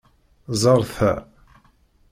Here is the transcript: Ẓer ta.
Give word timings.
Ẓer 0.61 0.81
ta. 0.95 1.13